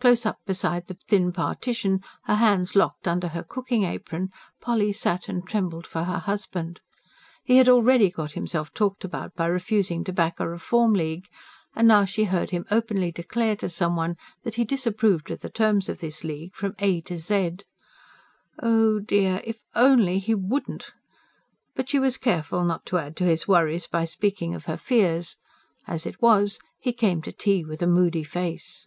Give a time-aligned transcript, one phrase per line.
[0.00, 4.28] Close up beside the thin partition, her hands locked under her cooking apron,
[4.60, 6.82] Polly sat and trembled for her husband.
[7.42, 11.26] He had already got himself talked about by refusing to back a Reform League;
[11.74, 15.48] and now she heard him openly declare to some one that he disapproved of the
[15.48, 17.60] terms of this League, from A to Z.
[18.62, 19.40] Oh dear!
[19.42, 20.92] If only he wouldn't.
[21.74, 25.38] But she was careful not to add to his worries by speaking of her fears.
[25.86, 28.86] As it was, he came to tea with a moody face.